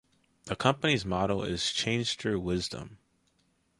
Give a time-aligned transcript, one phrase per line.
[0.45, 2.97] The Company's motto is 'Change through Wisdom'.